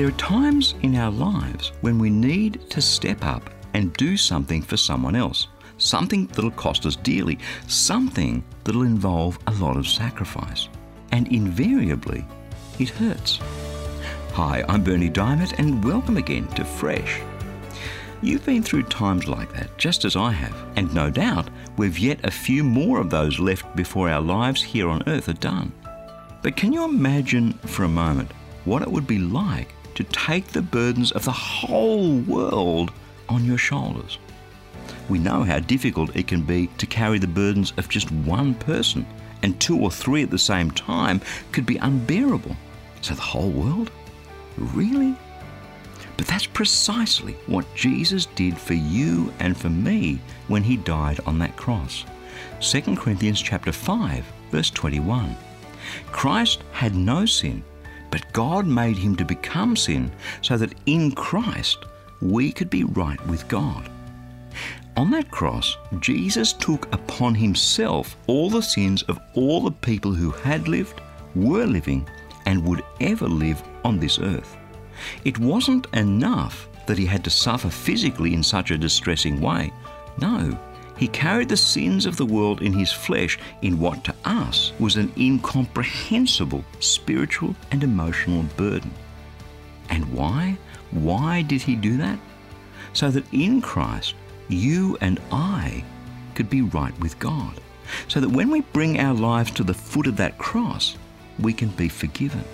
There 0.00 0.08
are 0.08 0.12
times 0.12 0.76
in 0.80 0.96
our 0.96 1.10
lives 1.10 1.72
when 1.82 1.98
we 1.98 2.08
need 2.08 2.70
to 2.70 2.80
step 2.80 3.22
up 3.22 3.50
and 3.74 3.92
do 3.98 4.16
something 4.16 4.62
for 4.62 4.78
someone 4.78 5.14
else, 5.14 5.48
something 5.76 6.26
that'll 6.28 6.52
cost 6.52 6.86
us 6.86 6.96
dearly, 6.96 7.38
something 7.66 8.42
that'll 8.64 8.84
involve 8.84 9.38
a 9.46 9.52
lot 9.56 9.76
of 9.76 9.86
sacrifice. 9.86 10.70
And 11.12 11.28
invariably, 11.28 12.24
it 12.78 12.88
hurts. 12.88 13.40
Hi, 14.32 14.64
I'm 14.68 14.82
Bernie 14.82 15.10
Dymet, 15.10 15.58
and 15.58 15.84
welcome 15.84 16.16
again 16.16 16.48
to 16.54 16.64
Fresh. 16.64 17.20
You've 18.22 18.46
been 18.46 18.62
through 18.62 18.84
times 18.84 19.28
like 19.28 19.52
that, 19.52 19.76
just 19.76 20.06
as 20.06 20.16
I 20.16 20.32
have, 20.32 20.56
and 20.76 20.94
no 20.94 21.10
doubt 21.10 21.50
we've 21.76 21.98
yet 21.98 22.24
a 22.24 22.30
few 22.30 22.64
more 22.64 23.02
of 23.02 23.10
those 23.10 23.38
left 23.38 23.76
before 23.76 24.08
our 24.08 24.22
lives 24.22 24.62
here 24.62 24.88
on 24.88 25.06
earth 25.08 25.28
are 25.28 25.34
done. 25.34 25.70
But 26.40 26.56
can 26.56 26.72
you 26.72 26.84
imagine 26.84 27.52
for 27.66 27.84
a 27.84 27.88
moment 27.88 28.32
what 28.64 28.80
it 28.80 28.90
would 28.90 29.06
be 29.06 29.18
like 29.18 29.74
to 29.94 30.04
take 30.04 30.48
the 30.48 30.62
burdens 30.62 31.12
of 31.12 31.24
the 31.24 31.32
whole 31.32 32.18
world 32.20 32.92
on 33.28 33.44
your 33.44 33.58
shoulders? 33.58 34.18
We 35.08 35.18
know 35.18 35.42
how 35.42 35.60
difficult 35.60 36.14
it 36.14 36.26
can 36.26 36.42
be 36.42 36.68
to 36.78 36.86
carry 36.86 37.18
the 37.18 37.26
burdens 37.26 37.72
of 37.76 37.88
just 37.88 38.10
one 38.12 38.54
person, 38.54 39.06
and 39.42 39.58
two 39.58 39.78
or 39.78 39.90
three 39.90 40.22
at 40.22 40.30
the 40.30 40.38
same 40.38 40.70
time 40.70 41.20
could 41.52 41.66
be 41.66 41.76
unbearable. 41.78 42.56
So 43.00 43.14
the 43.14 43.20
whole 43.20 43.50
world? 43.50 43.90
Really? 44.56 45.16
But 46.16 46.26
that's 46.26 46.46
precisely 46.46 47.32
what 47.46 47.74
Jesus 47.74 48.26
did 48.26 48.58
for 48.58 48.74
you 48.74 49.32
and 49.38 49.56
for 49.56 49.70
me 49.70 50.20
when 50.48 50.62
he 50.62 50.76
died 50.76 51.18
on 51.24 51.38
that 51.38 51.56
cross. 51.56 52.04
2 52.60 52.96
Corinthians 52.96 53.40
chapter 53.40 53.72
5 53.72 54.24
verse 54.50 54.70
21. 54.70 55.36
Christ 56.12 56.62
had 56.72 56.94
no 56.94 57.24
sin, 57.24 57.62
but 58.10 58.32
God 58.32 58.66
made 58.66 58.96
him 58.96 59.16
to 59.16 59.24
become 59.24 59.76
sin 59.76 60.10
so 60.42 60.56
that 60.56 60.74
in 60.86 61.12
Christ 61.12 61.78
we 62.20 62.52
could 62.52 62.70
be 62.70 62.84
right 62.84 63.24
with 63.26 63.48
God. 63.48 63.90
On 64.96 65.10
that 65.12 65.30
cross, 65.30 65.76
Jesus 66.00 66.52
took 66.52 66.92
upon 66.92 67.34
himself 67.34 68.16
all 68.26 68.50
the 68.50 68.62
sins 68.62 69.02
of 69.04 69.18
all 69.34 69.62
the 69.62 69.70
people 69.70 70.12
who 70.12 70.30
had 70.30 70.68
lived, 70.68 71.00
were 71.34 71.64
living, 71.64 72.08
and 72.46 72.64
would 72.64 72.82
ever 73.00 73.28
live 73.28 73.62
on 73.84 73.98
this 73.98 74.18
earth. 74.18 74.56
It 75.24 75.38
wasn't 75.38 75.86
enough 75.94 76.68
that 76.86 76.98
he 76.98 77.06
had 77.06 77.24
to 77.24 77.30
suffer 77.30 77.70
physically 77.70 78.34
in 78.34 78.42
such 78.42 78.70
a 78.70 78.78
distressing 78.78 79.40
way. 79.40 79.72
No, 80.18 80.58
he 81.00 81.08
carried 81.08 81.48
the 81.48 81.56
sins 81.56 82.04
of 82.04 82.18
the 82.18 82.26
world 82.26 82.60
in 82.60 82.74
his 82.74 82.92
flesh 82.92 83.38
in 83.62 83.78
what 83.78 84.04
to 84.04 84.14
us 84.26 84.74
was 84.78 84.96
an 84.96 85.10
incomprehensible 85.16 86.62
spiritual 86.78 87.56
and 87.70 87.82
emotional 87.82 88.42
burden. 88.58 88.90
And 89.88 90.12
why? 90.12 90.58
Why 90.90 91.40
did 91.40 91.62
he 91.62 91.74
do 91.74 91.96
that? 91.96 92.18
So 92.92 93.10
that 93.12 93.24
in 93.32 93.62
Christ, 93.62 94.14
you 94.48 94.98
and 95.00 95.18
I 95.32 95.82
could 96.34 96.50
be 96.50 96.60
right 96.60 96.96
with 97.00 97.18
God. 97.18 97.58
So 98.06 98.20
that 98.20 98.28
when 98.28 98.50
we 98.50 98.60
bring 98.60 99.00
our 99.00 99.14
lives 99.14 99.52
to 99.52 99.64
the 99.64 99.72
foot 99.72 100.06
of 100.06 100.18
that 100.18 100.36
cross, 100.36 100.98
we 101.38 101.54
can 101.54 101.70
be 101.70 101.88
forgiven 101.88 102.44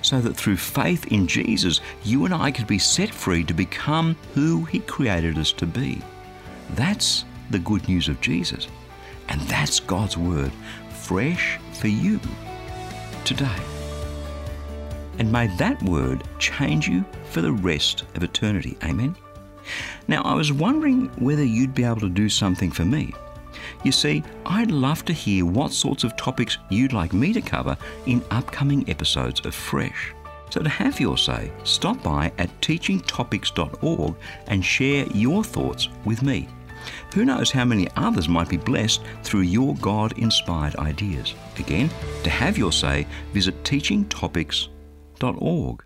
so 0.00 0.20
that 0.20 0.36
through 0.36 0.58
faith 0.58 1.08
in 1.08 1.26
Jesus, 1.26 1.80
you 2.04 2.24
and 2.24 2.32
I 2.32 2.52
could 2.52 2.68
be 2.68 2.78
set 2.78 3.12
free 3.12 3.42
to 3.42 3.52
become 3.52 4.14
who 4.32 4.64
He 4.64 4.78
created 4.78 5.38
us 5.38 5.50
to 5.54 5.66
be. 5.66 6.00
That's 6.70 7.24
the 7.50 7.58
good 7.58 7.86
news 7.88 8.08
of 8.08 8.20
Jesus. 8.20 8.68
And 9.28 9.40
that's 9.42 9.80
God's 9.80 10.16
Word, 10.16 10.52
fresh 10.90 11.58
for 11.72 11.88
you 11.88 12.20
today. 13.24 13.60
And 15.18 15.30
may 15.32 15.46
that 15.56 15.82
Word 15.82 16.22
change 16.38 16.88
you 16.88 17.04
for 17.30 17.40
the 17.40 17.52
rest 17.52 18.04
of 18.14 18.22
eternity. 18.22 18.76
Amen. 18.84 19.16
Now, 20.08 20.22
I 20.22 20.34
was 20.34 20.52
wondering 20.52 21.06
whether 21.16 21.44
you'd 21.44 21.74
be 21.74 21.84
able 21.84 22.00
to 22.00 22.08
do 22.08 22.28
something 22.28 22.70
for 22.70 22.84
me. 22.84 23.12
You 23.82 23.92
see, 23.92 24.22
I'd 24.44 24.70
love 24.70 25.04
to 25.06 25.12
hear 25.12 25.44
what 25.44 25.72
sorts 25.72 26.04
of 26.04 26.16
topics 26.16 26.58
you'd 26.70 26.92
like 26.92 27.12
me 27.12 27.32
to 27.32 27.40
cover 27.40 27.76
in 28.06 28.22
upcoming 28.30 28.88
episodes 28.88 29.44
of 29.44 29.54
Fresh. 29.54 30.12
So, 30.50 30.62
to 30.62 30.68
have 30.68 31.00
your 31.00 31.18
say, 31.18 31.50
stop 31.64 32.02
by 32.02 32.32
at 32.38 32.60
teachingtopics.org 32.60 34.14
and 34.46 34.64
share 34.64 35.06
your 35.06 35.42
thoughts 35.42 35.88
with 36.04 36.22
me. 36.22 36.48
Who 37.14 37.24
knows 37.24 37.50
how 37.50 37.64
many 37.64 37.88
others 37.96 38.28
might 38.28 38.48
be 38.48 38.56
blessed 38.56 39.02
through 39.22 39.42
your 39.42 39.74
God 39.76 40.18
inspired 40.18 40.74
ideas? 40.76 41.34
Again, 41.58 41.90
to 42.24 42.30
have 42.30 42.58
your 42.58 42.72
say, 42.72 43.06
visit 43.32 43.62
teachingtopics.org. 43.64 45.85